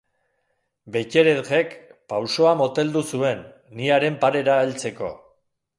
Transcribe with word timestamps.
Betteredgek 0.95 1.75
pausoa 2.15 2.55
moteldu 2.63 3.07
zuen, 3.17 3.47
ni 3.81 3.95
haren 3.99 4.21
parera 4.25 4.61
heltzeko. 4.65 5.17